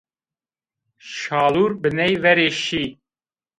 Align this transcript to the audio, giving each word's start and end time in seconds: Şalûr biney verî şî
Şalûr 1.17 1.71
biney 1.81 2.13
verî 2.23 2.49
şî 2.63 2.85